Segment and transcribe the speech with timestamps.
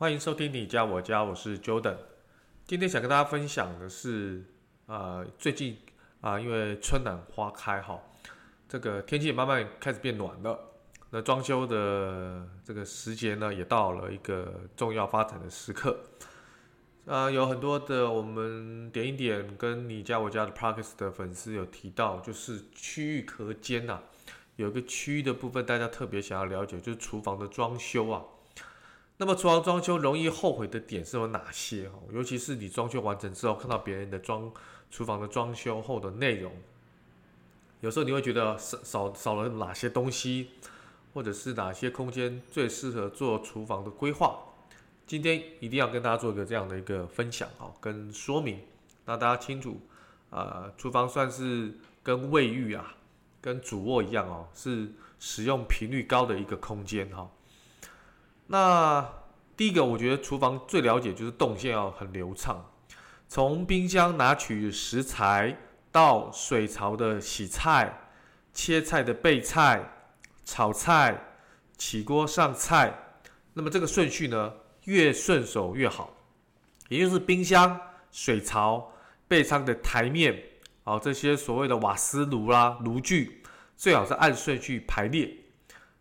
[0.00, 1.96] 欢迎收听你家我家，我是 Jordan。
[2.64, 4.44] 今天想跟大家分享的是，
[4.86, 5.76] 呃，最近
[6.20, 8.00] 啊、因为春暖花开哈，
[8.68, 10.56] 这个天气也慢慢开始变暖了。
[11.10, 15.98] 那装修的这个时节呢，也到了一个重要发展的时刻。
[17.06, 23.98] 啊、呃，有很多的我们点一点跟你家我家的 Podcast 的粉丝有提到，就是区域隔间呐，
[24.54, 28.22] 有个区域的部分，大家特别想要了解，就是厨房的装修啊。
[29.20, 31.88] 那么厨房装修容易后悔的点是有哪些？
[31.88, 34.50] 哦尤其是你装修完成之后，看到别人的装
[34.90, 36.52] 厨房的装修后的内容，
[37.80, 40.50] 有时候你会觉得少少少了哪些东西，
[41.12, 44.38] 或者是哪些空间最适合做厨房的规划。
[45.04, 48.60] 今天一定要跟大家做一个这样的一个分享啊，跟说明，
[49.04, 49.80] 让大家清楚
[50.30, 52.94] 啊，厨房算是跟卫浴啊，
[53.40, 57.28] 跟主卧一样哦，是使用频率高的一个空间哈。
[58.50, 59.06] 那
[59.56, 62.64] 第一个，我觉得厨房最了解就是动线要很流畅，
[63.28, 65.54] 从冰箱拿取食材
[65.92, 68.08] 到水槽的洗菜、
[68.54, 69.86] 切菜的备菜、
[70.44, 71.22] 炒菜、
[71.76, 73.20] 起锅上菜，
[73.52, 76.14] 那么这个顺序呢，越顺手越好。
[76.88, 77.78] 也就是冰箱、
[78.10, 78.92] 水槽、
[79.26, 80.42] 备餐的台面，
[80.84, 83.42] 啊，这些所谓的瓦斯炉啦、炉具，
[83.76, 85.36] 最好是按顺序排列。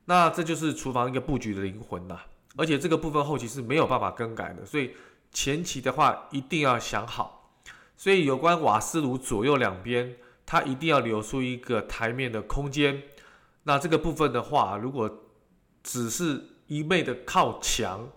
[0.06, 2.22] 那这就是厨房一个布局的灵魂呐。
[2.58, 4.92] 而且这个部分后期是没有办法更改的，所以
[5.32, 7.54] 前期的话一定要想好。
[7.96, 10.16] 所以有关瓦斯炉左右两边，
[10.46, 13.02] 它一定要留出一个台面的空间。
[13.64, 15.24] 那这个部分的话，如果
[15.84, 18.08] 只是一味的靠墙，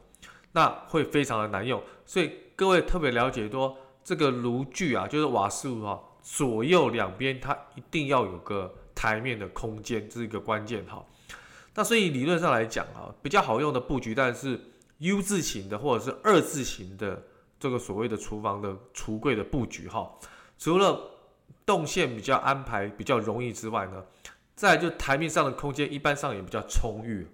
[0.53, 1.83] 那会非常的难用。
[2.05, 11.05] 所以各位特别了解说，这个炉具啊，就是瓦斯炉啊，左右两边它一定要有个台面的空间，这是一个关键哈。
[11.75, 14.61] 那所以理论上来讲啊，比较好用的布局，但是
[14.99, 17.23] U 字型的或者是二字型的
[17.61, 20.11] 这个所谓的厨房的橱柜的布局哈，
[20.59, 21.01] 除了
[21.65, 24.05] 动线比较安排比较容易之外呢，
[24.57, 27.29] 再就台面上的空间一般上也比较充裕。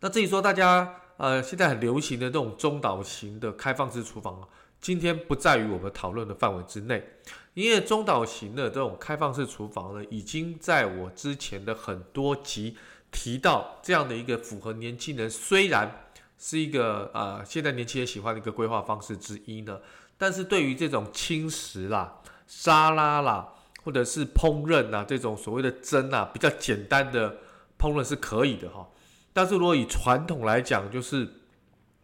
[0.00, 4.48] 那至于说大家呃现在很流行的这种中岛型的开放式厨房，
[4.80, 7.06] 今天不在于我们讨论的范围之内，
[7.52, 12.76] 因为中岛型的这种开放式厨房呢，已经在我之前的很多集。
[13.12, 16.08] 提到这样的一个符合年轻人，虽然
[16.38, 19.78] 是一个呃现在年轻人喜欢的一个规划方式之一呢，
[20.18, 23.52] 但是对于这种轻食啦、沙拉啦，
[23.84, 27.36] 或者是烹饪啊这种所谓的蒸啊比较简单的
[27.78, 28.88] 烹饪是可以的哈。
[29.32, 31.28] 但是如果以传统来讲，就是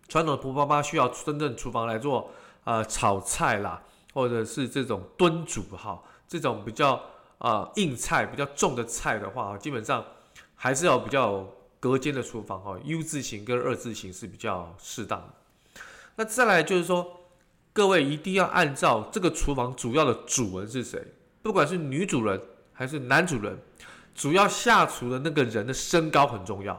[0.08, 2.30] 传统的婆婆妈妈需要真正厨房来做
[2.64, 3.82] 呃炒菜啦，
[4.12, 7.02] 或者是这种炖煮哈，这种比较
[7.38, 10.04] 呃硬菜比较重的菜的话，基本上。
[10.60, 11.46] 还是要比较
[11.78, 15.82] 隔间的厨房哈，U 字型跟二字型是比较适当的。
[16.16, 17.20] 那再来就是说，
[17.72, 21.00] 各位一定要按照这个厨房主要的主人是谁，
[21.42, 22.42] 不管是女主人
[22.72, 23.56] 还是男主人，
[24.16, 26.76] 主要下厨的那个人的身高很重要。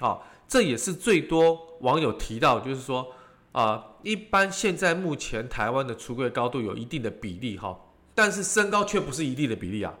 [0.00, 3.14] 好，这也是最多网友提到，就是说
[3.52, 7.80] 啊，一般现在目前台湾的橱柜高度有一定的比例哈，
[8.14, 9.94] 但是身高却不是一定的比例啊，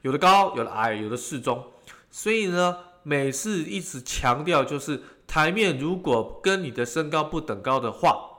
[0.00, 1.62] 有的高，有的矮，有的适中。
[2.10, 8.30] 所以呢，每次一直强调就是台面如果跟你的身高不等高的话，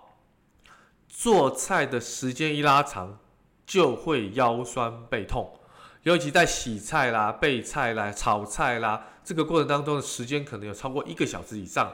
[1.08, 3.20] 做菜的时间一拉长，
[3.66, 5.56] 就会腰酸背痛。
[6.04, 11.94] 尤其在洗菜啦、备菜啦、炒菜啦这个过程当中的时间，可能有超过一个小时以上。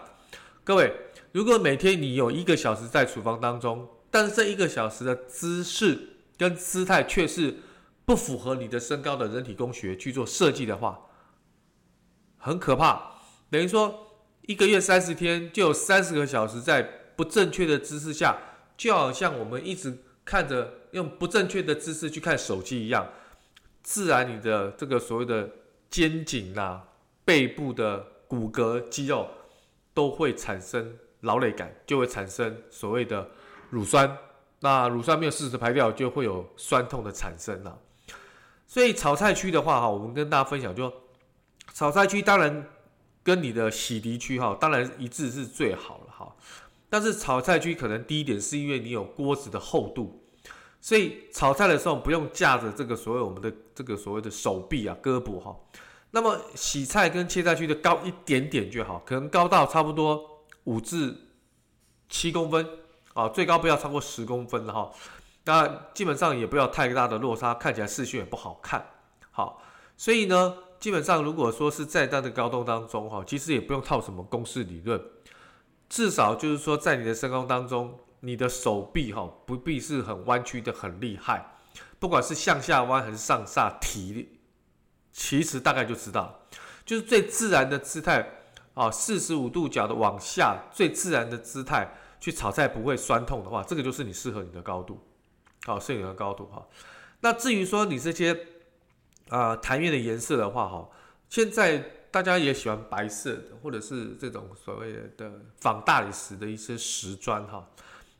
[0.63, 0.93] 各位，
[1.31, 7.57] 如果每天你有一个小时在厨房当中，但是这一个小时的姿势跟姿态却是
[8.05, 10.99] 不符合你的身高的人体工学去做设计的话，
[12.45, 13.01] 很可怕，
[13.49, 14.05] 等于说
[14.43, 16.83] 一个月三十天就有三十个小时在
[17.15, 18.37] 不正确的姿势下，
[18.77, 23.09] 就好像我们一直看着用不正确的姿势去看手机一样，
[23.81, 25.49] 自然你的这个所谓的
[25.89, 26.83] 肩颈啊、
[27.23, 29.27] 背部的骨骼肌肉
[29.95, 33.27] 都会产生劳累感，就会产生所谓的
[33.71, 34.15] 乳酸。
[34.59, 37.79] 那乳酸没有适时排掉，就会有酸痛的产生了。
[38.67, 40.93] 所以炒菜区的话，哈，我们跟大家分享就。
[41.75, 42.66] 炒菜区当然
[43.22, 46.33] 跟你的洗涤区哈，当然一致是最好了哈。
[46.89, 50.23] 但是炒菜区可能第一点是因为你有锅子的厚度，
[50.79, 55.53] 所以炒菜的时候不用架着这个所谓我们的这个所谓的手臂啊、胳膊哈。
[56.11, 61.13] 那么洗菜跟切菜区的高一点点就好，可能高到差不多五至
[62.07, 62.66] 七公分
[63.13, 64.89] 啊，最高不要超过十公分了哈。
[65.43, 68.93] 那基本上也不要太大的落差，看起来视线也不好看。
[69.31, 69.61] 好，
[69.97, 70.55] 所以呢。
[70.79, 75.01] 基本上，如果说是在那的高度当中，哈，其实也不用套什么公式理论，
[75.89, 81.57] 至少就是说，在你的身高当中，你的手臂哈不必是很弯曲的很厉害，
[81.97, 84.37] 不管是向下弯还是上下提，
[85.11, 86.41] 其实大概就知道，
[86.85, 88.29] 就是最自然的姿态
[88.75, 94.99] 啊，四十五度角的往下，最自然的姿态去炒菜不会酸痛的话，这个就是你适合你的高度，
[95.63, 96.67] 好，适合你的高度哈。
[97.21, 98.54] 那至于说你这些。
[99.29, 100.89] 啊、台面的颜色的话，哈，
[101.29, 101.77] 现在
[102.11, 107.67] 大家也喜欢白色的，或者是这种所谓的仿大理石的一些石砖，哈。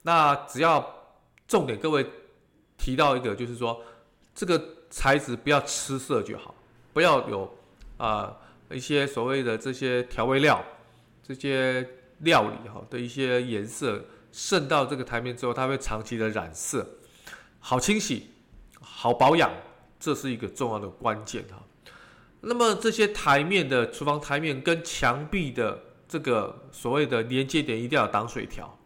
[0.02, 0.86] 那只要
[1.48, 2.06] 重点，各位
[2.78, 3.82] 提到一个，就是说
[4.34, 6.54] 这个材质不要吃色就好，
[6.92, 7.58] 不要有
[7.98, 8.36] 啊、
[8.70, 10.64] 一些所谓的这些调味料、
[11.24, 11.88] 这些
[12.20, 16.88] 料理哈的一些颜色渗到这个台面之后，它会长期的染色。
[17.60, 18.32] 好清洗，
[18.82, 19.52] 好保养。
[20.00, 21.62] 这是一个重要的关键哈。
[22.42, 28.78] 那么这些台面的厨房台面跟墙壁的这个所谓的连接点一定要挡水条，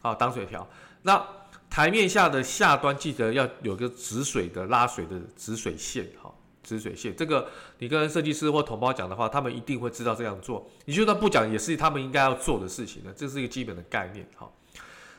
[0.00, 0.68] 好挡水条。
[1.02, 1.26] 那
[1.68, 6.32] 台面下的下端记得要有个止水的拉水的止水线，哈，
[6.62, 7.16] 止水线。
[7.16, 10.70] 这个你跟设计师或统包讲的话，他们一定会知道这样做。
[10.84, 13.12] 你就算不讲，也是他们应该要做的事情呢。
[13.16, 14.48] 这是一个基本的概念，哈。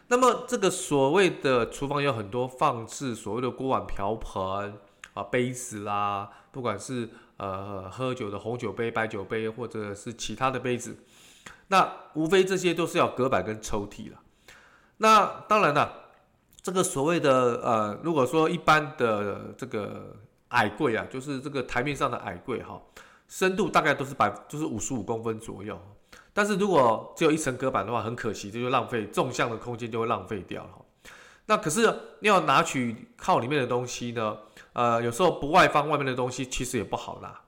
[0.08, 4.74] 那么这个所谓的厨房有很多放置所谓的锅碗瓢盆。
[5.13, 10.98] 啊，杯子啦，不管是呃喝酒的红酒杯、白酒杯，或者是其他的杯子，
[11.68, 14.19] 那无非这些都是要隔板跟抽屉了。
[14.98, 16.10] 那当然了，
[16.62, 20.15] 这个所谓的呃，如果说一般的这个
[20.50, 22.81] 矮柜啊，就是这个台面上的矮柜哈，
[23.27, 25.80] 深度大概都是百，就是五十五公分左右。
[26.31, 30.69] 但是如果只有一层隔板的话，很可惜，这就浪费纵向的空间就会浪费掉了。
[31.45, 34.38] 那可是要拿取靠里面的东西呢？
[34.74, 37.42] 呃，有时候不外放外面的东西，其实也不好拿。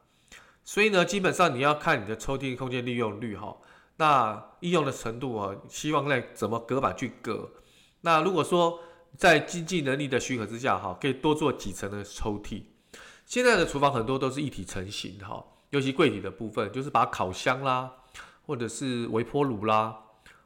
[0.64, 3.56] 所以呢，基本上你要看你的抽屉空间利用率哈，
[3.98, 7.50] 那应用的程度啊，希望在怎么隔板去隔。
[8.02, 8.80] 那如果说
[9.16, 12.64] 在经济能力的许可之下哈，可以多做几层的抽屉。
[13.26, 17.92] 现在的厨房很多都是一体成型哈，尤其柜体的部分，就是把烤箱啦，
[18.46, 19.96] 或者是微波炉啦，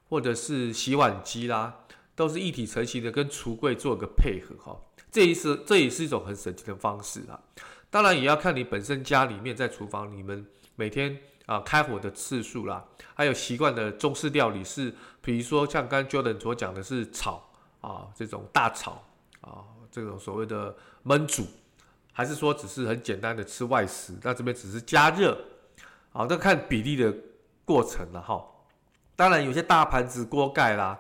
[0.08, 1.80] 或者是洗碗机啦，
[2.20, 4.78] 都是一体成型的，跟橱柜做个配合哈。
[5.10, 7.40] 这也是这也是一种很省钱的方式啊，
[7.90, 10.46] 当然也要看你本身家里面在厨房你们
[10.76, 12.84] 每天啊开火的次数啦，
[13.16, 17.50] 还有习惯的中式料理是，比如说像刚刚 Jordan 所讲的是炒
[17.80, 19.02] 啊这种大炒
[19.40, 20.76] 啊这种所谓的
[21.06, 21.48] 焖煮，
[22.12, 25.40] 还是说只是很简单的吃外食，那这边只是加热，
[26.12, 27.16] 啊，这看比例的
[27.64, 28.46] 过程了哈。
[29.16, 31.00] 当然有些大盘子锅盖啦，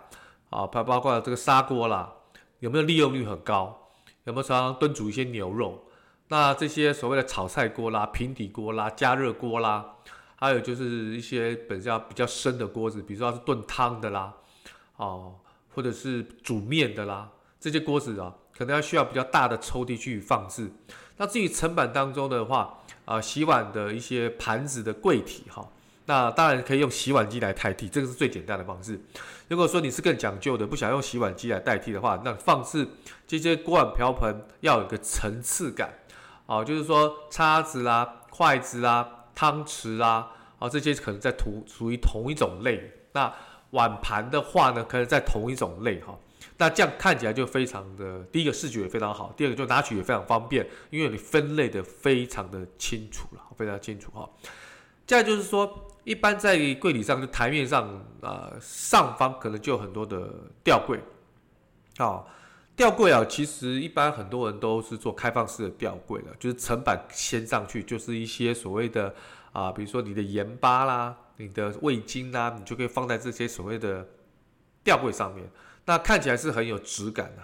[0.50, 2.14] 啊包包括这个砂锅啦，
[2.60, 3.90] 有没有利用率很高？
[4.26, 5.86] 有没有常常炖煮一些牛肉？
[6.28, 9.96] 那这些所谓的炒菜锅啦、平底锅啦、加热锅啦，
[10.36, 14.34] 还有就是一些本身比较深的锅子，比如说是炖汤的啦，
[14.98, 15.36] 哦，
[15.74, 20.72] 或者是煮面的啦，这些锅子啊，可能要需要比较大的抽屉去放置。
[21.18, 25.68] 那至于层板当中的话，啊，洗碗的一些盘子的柜体哈。
[26.10, 29.00] 那当然可以用洗碗机来代替，这个是最简单的方式。
[29.48, 32.88] 如果说你是更讲究的，不想用洗碗机来代替的话，那放置
[33.28, 35.94] 这些锅碗瓢盆要有个层次感，
[36.48, 42.92] 啊，就是说叉子啦、筷子啦、汤匙啦，啊，这些可能在同属于同一种类。
[43.12, 43.32] 那
[43.70, 46.18] 碗盘的话呢，可能在同一种类哈。
[46.58, 54.28] 那这样看起来就非常的，第一个视觉也非常好，第二个就拿取也非常方便，因为你分类的非常的清楚了，非常清楚哈。
[55.06, 55.86] 再就是说。
[56.04, 57.88] 一般在柜体上，就台面上
[58.22, 61.00] 啊、上方可能就有很多的吊柜，
[62.00, 62.26] 哦，
[62.76, 69.14] 吊柜啊，其实一般很多人都是做开放式的吊柜的，就是层板掀上去，就是一些所谓的
[69.52, 74.08] 啊、比如说你的盐巴啦、你的味精啦，你就可以放在这些所谓的
[74.84, 75.50] 吊柜上面，
[75.86, 77.42] 那看起来是很有质感的。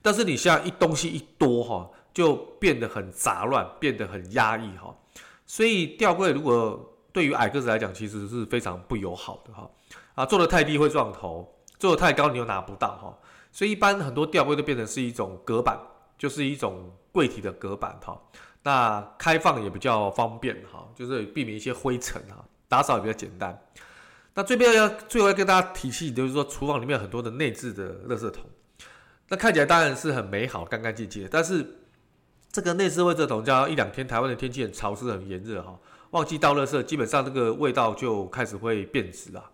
[0.00, 4.96] 但是你现在一东西一多哈，就变得很杂乱，变得很压抑哈。
[5.44, 9.70] 所以吊柜如果对于矮个子来讲，其实是非常不友好的哈
[10.14, 13.18] 啊，做的太低会撞头，做的太高你又拿不到哈，
[13.50, 15.78] 所以一般很多吊柜都变成是一种隔板，
[16.18, 18.20] 就是一种柜体的隔板哈。
[18.62, 23.58] 那开放也比较方便哈，就是避免一些灰尘哈，打扫也比较简单。
[24.34, 28.44] 那这边要最后要跟大家提醒，就是说厨房里面很多的内置的垃圾桶，
[29.28, 31.78] 那看起来当然是很美好、干干净净的，但是
[32.52, 35.78] 这个内置垃圾桶，加上一两天台湾的天气很潮湿、很炎热哈，
[36.10, 39.44] 忘记倒垃圾，基本上这个味道就开始会变质了。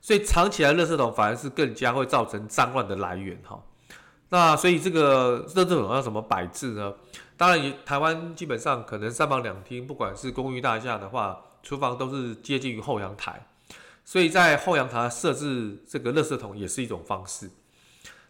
[0.00, 3.60] 所以藏起来垃圾桶反而是更加会造成脏乱的来源哈。
[4.28, 6.94] 那所以这个垃圾桶要怎么摆置呢？
[7.36, 13.46] 当然，台湾基本上可能三房两厅，不管是公寓大厦的话，厨房都是接近于后阳台，
[14.04, 17.50] 所以在后阳台设置这个垃圾桶也是一种方式。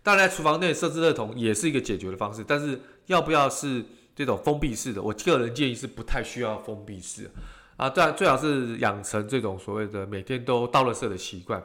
[0.02, 5.02] 当然，厨房内设置垃圾桶也是一个解决的方式，但是要不要是这种封闭式的？
[5.02, 7.30] 我个人建议是不太需要封闭式。
[7.76, 11.62] 啊，对，最好是养成这种所谓的每天都倒垃圾的习惯。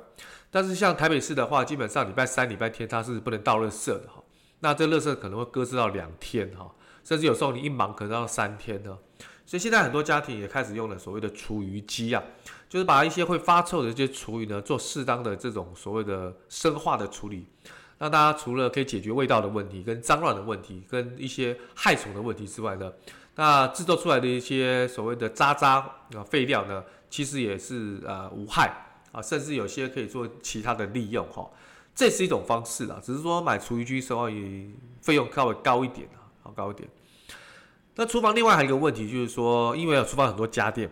[0.50, 4.22] 但是像台北市的话，基本上礼拜三、礼拜天它是不能倒垃圾的哈。
[4.60, 6.70] 那这垃圾可能会搁置到两天哈，
[7.04, 8.98] 甚至有时候你一忙可能要三天呢。
[9.46, 12.22] 所以现在很多家庭也开始用了所谓的厨余机啊，
[12.70, 17.48] 就是把一些会发臭的这些厨余呢，做适当的这种所谓的生化的处理。
[17.98, 22.92] 让大家除了可以解决味道的问题、跟脏乱的问题、跟一些害虫的问题之外呢，
[23.42, 25.78] 那制作出来的一些所谓的渣渣
[26.14, 28.72] 啊废料呢，其实也是呃无害
[29.12, 31.50] 啊，甚至有些可以做其他的利用哈，
[31.96, 34.70] 这是一种方式啦，只是说买厨余机时候也
[35.02, 36.88] 费用稍微高一点啊，好高一点。
[37.96, 40.88] 那厨房另外还有一个问题就是说，因为厨房很多家电，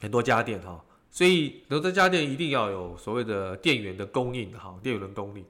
[0.00, 5.44] 很多家电哈，所以很多家电一定要有所谓的电源的供应哈，电源的供应，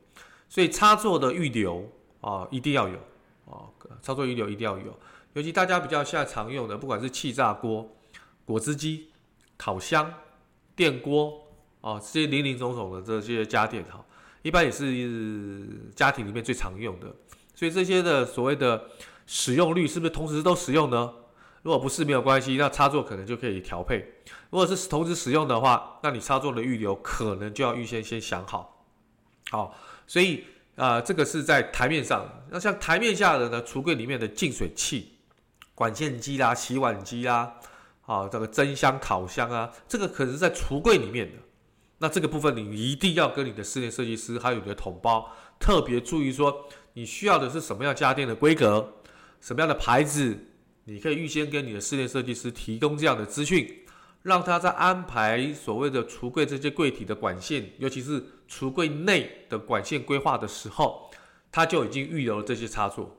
[0.47, 1.91] 所以插座的预留
[2.21, 2.99] 啊一定要有
[3.47, 3.65] 啊，
[4.03, 4.95] 插座预留一定要有。
[5.35, 7.97] 尤其大家比较现在常用的，不管是气炸锅、
[8.45, 9.09] 果汁机、
[9.57, 10.13] 烤箱、
[10.77, 11.41] 电锅
[11.81, 14.05] 啊，这些林林总总的这些家电哈，
[14.43, 17.07] 一般也是家庭里面最常用的。
[17.55, 18.91] 所以这些的所谓的
[19.27, 21.13] 使用率是不是同时都使用呢？
[21.63, 24.05] 如果不是没有关系，那插座可能就可以调配。
[24.51, 28.85] 如果是同时使用的话，那你插座的预留可能就要预先先想好。
[29.51, 29.75] 好，
[30.07, 32.27] 所以啊、这个是在台面上。
[32.51, 35.12] 那像台面下的呢，橱柜里面的净水器。
[35.83, 37.55] 管线机啦、洗碗机啦，
[38.07, 41.39] 啊，这个蒸箱、烤箱啊，这个可能是在橱柜里面的。
[41.99, 48.93] 那这个部分你一定要跟你的室内设计师还有你的统包特别注意说，你需要的是什么样家电的规格，
[49.41, 50.39] 什么样的牌子，
[50.85, 53.83] 你可以预先跟你的室内设计师提供这样的资讯，
[54.23, 61.11] 让他在安排所谓的橱柜这些柜体的管线，尤其是橱柜内的管线规划的时候，
[61.51, 63.17] 他就已经预留了这些插座。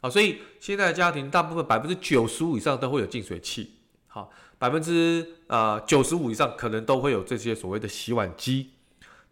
[0.00, 3.72] 好，所以现在的家庭大部分百分之九十五以上都会有净水器，
[4.06, 8.70] 好，百分之呃九十五以上可能都会有这些所谓的洗碗机。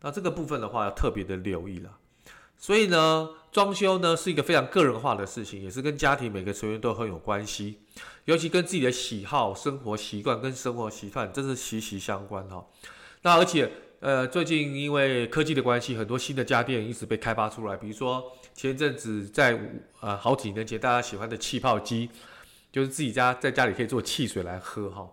[0.00, 1.90] 那这个部分的话要特别的留意了。
[2.58, 7.80] 所以呢，装修呢是一个非常个人化的事情，也是跟家庭每个成员都很有关系，
[8.24, 12.66] 尤其跟自己的喜好、生活习惯跟生活习惯真是息息相关哈。
[13.22, 13.70] 那而且
[14.06, 18.22] 呃最近因为科技的关系，很多新的家电一直被开发出来，比如说。
[18.54, 19.58] 前一阵子在
[20.00, 22.08] 呃好几年前，大家喜欢的气泡机，
[22.70, 25.10] 就是自己家在家里可以做汽水来喝哈。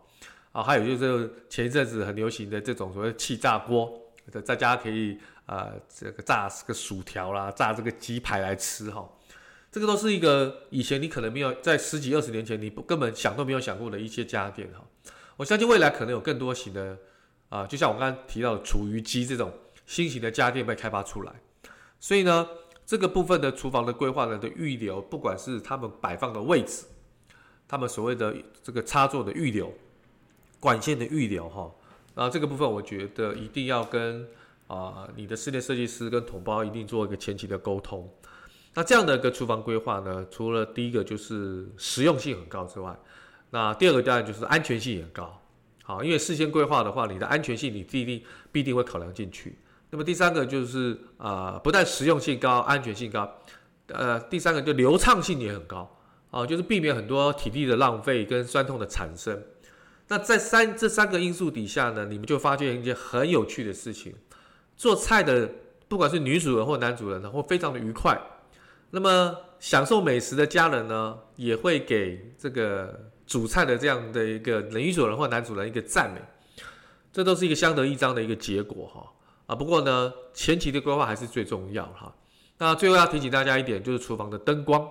[0.52, 3.92] 啊，还有就是前一阵子很流行的这种所谓气炸锅，
[4.46, 9.10] 在家可以啊、呃、这个炸这个薯条啦，炸这个鸡排来吃哈。
[9.72, 14.86] 这个都是一个以前你可能没有在十几二十年前你不根本想都没有想过的一些家电哈。
[15.36, 16.96] 我相信未来可能有更多型的
[17.54, 19.52] 啊，就像我刚刚提到的厨余机这种
[19.86, 21.34] 新型的家电被开发出来，
[22.00, 22.48] 所以呢。
[22.86, 26.84] 这个部分的厨房的规划呢的预留，不管是他们摆放的位置，
[27.66, 29.74] 他们所谓的这个插座的预留、
[30.60, 31.72] 管线的预留，哈，
[32.14, 34.28] 那这个部分我觉得一定要跟
[34.68, 38.14] 啊、你的室内设计师跟同胞一定做一个前期的沟通。
[38.74, 42.94] 那这样的一个厨房规划呢，除了第一个就是实用性很高之外，
[43.52, 45.42] 那第二个当然就是安全性也很高。
[45.84, 49.56] 好，因为事先规划的话，你的安全性你必定必定会考量进去。
[49.90, 53.32] 那么第三个就是啊、呃，不但实用性高，安全性高，
[53.88, 55.96] 呃，第三个就流畅性也很高
[56.32, 59.44] 啊，就是避免很多体力的浪费跟酸痛的产生。
[60.08, 64.16] 那在三这三个因素底下呢，你们就发现一件很有趣的事情：
[64.76, 65.50] 做菜的
[65.88, 68.20] 不管是女主人或男主人呢，会非常的愉快。
[68.92, 76.22] 那么享受美食的家人呢，也会给这个主菜的这样的一个女主人或男主人一个赞美。
[77.12, 79.12] 这都是一个相得益彰的一个结果哈。
[79.46, 82.12] 啊，不过呢，前期的规划还是最重要哈。
[82.58, 84.88] 那最后要提醒大家一点，就是厨房的灯光，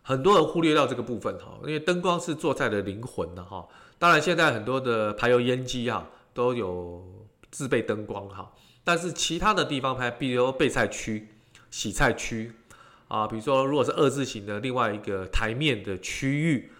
[0.00, 3.66] 很多人忽略掉这个部分哈，因为灯光是做菜的灵魂的哈。
[3.98, 7.04] 当然，现在很多的排油烟机哈都有
[7.50, 8.50] 自备灯光哈，
[8.82, 11.28] 但是其他的地方排，比如备菜区、
[11.70, 12.52] 洗菜区
[13.08, 16.70] 啊，比如说如果是二字形的另外一个台面的区域，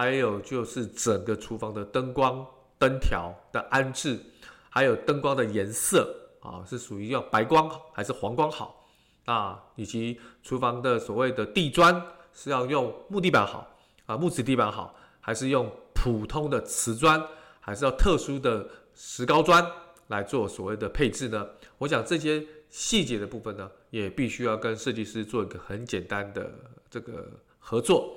[0.00, 2.46] 还有就是整个厨房的灯光
[2.78, 4.18] 灯条的安置，
[4.70, 8.88] 还有灯光的颜色啊，是属于要白光还是黄光好
[9.26, 12.02] 啊，以及厨房的所谓的地砖
[12.32, 13.76] 是要用木地板好
[14.06, 17.22] 啊，木质地板好，还是用普通的瓷砖，
[17.60, 19.62] 还是要特殊的石膏砖
[20.06, 21.46] 来做所谓的配置呢？
[21.76, 26.50] 我想这些细节的部分呢，也必须要跟设计师做一个很简单的
[26.88, 27.28] 这个
[27.58, 28.16] 合作。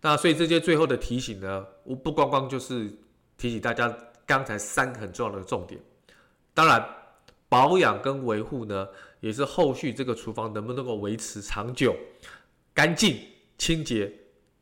[0.00, 2.88] 那所以这些最后的提醒呢，我不光光就是
[3.36, 3.92] 提醒大家
[4.24, 5.80] 刚才三个很重要的重点。
[6.54, 6.84] 当然，
[7.48, 8.86] 保养跟维护呢，
[9.20, 11.96] 也是后续这个厨房能不能够维持长久、
[12.72, 13.18] 干净、
[13.58, 14.12] 清洁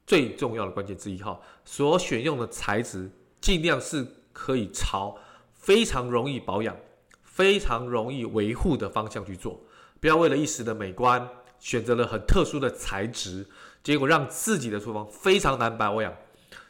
[0.06, 1.38] 最重要的关键之一哈。
[1.64, 5.18] 所选用的材质尽量是可以朝
[5.52, 6.74] 非常容易保养、
[7.22, 9.60] 非常容易维护的方向去做，
[10.00, 11.28] 不要为了一时的美观，
[11.58, 13.46] 选择了很特殊的材质。
[13.86, 16.12] 结果让自己的厨房非常难保养，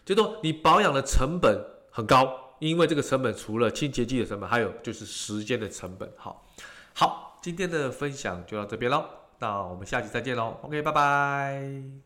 [0.05, 1.59] 就说你保养的成本
[1.91, 6.13] 很高，因为这个成本除了清洁剂的成本，还有就是时间的成本。
[6.19, 6.45] 好，
[6.93, 9.03] 好，今天的分享就到这边喽，
[9.39, 12.06] 那我们下期再见喽，OK，拜拜。